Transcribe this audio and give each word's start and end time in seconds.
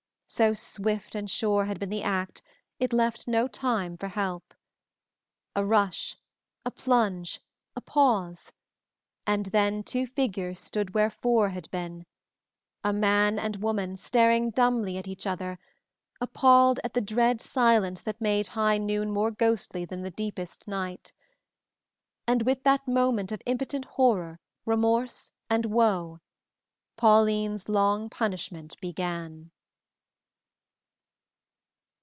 So 0.33 0.53
swift 0.53 1.13
and 1.13 1.29
sure 1.29 1.65
had 1.65 1.77
been 1.77 1.89
the 1.89 2.03
act 2.03 2.41
it 2.79 2.93
left 2.93 3.27
no 3.27 3.49
time 3.49 3.97
for 3.97 4.07
help. 4.07 4.53
A 5.57 5.65
rush, 5.65 6.15
a 6.63 6.71
plunge, 6.71 7.41
a 7.75 7.81
pause, 7.81 8.53
and 9.27 9.47
then 9.47 9.83
two 9.83 10.07
figures 10.07 10.57
stood 10.57 10.93
where 10.93 11.09
four 11.09 11.49
had 11.49 11.69
been 11.69 12.05
a 12.81 12.93
man 12.93 13.37
and 13.39 13.57
woman 13.57 13.97
staring 13.97 14.51
dumbly 14.51 14.97
at 14.97 15.05
each 15.05 15.27
other, 15.27 15.59
appalled 16.21 16.79
at 16.81 16.93
the 16.93 17.01
dread 17.01 17.41
silence 17.41 18.01
that 18.03 18.21
made 18.21 18.47
high 18.55 18.77
noon 18.77 19.11
more 19.11 19.31
ghostly 19.31 19.83
than 19.83 20.01
the 20.01 20.11
deepest 20.11 20.65
night. 20.65 21.11
And 22.25 22.43
with 22.43 22.63
that 22.63 22.87
moment 22.87 23.33
of 23.33 23.41
impotent 23.45 23.83
horror, 23.83 24.39
remorse, 24.65 25.29
and 25.49 25.65
woe, 25.65 26.21
Pauline's 26.95 27.67
long 27.67 28.09
punishment 28.09 28.79
began. 28.79 29.51